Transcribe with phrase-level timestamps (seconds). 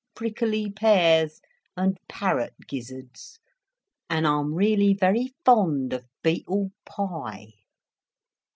[0.15, 1.41] Prickly pears
[1.77, 3.37] and parrot gizzards.
[4.09, 7.51] And I'm really very fond of beetle pie.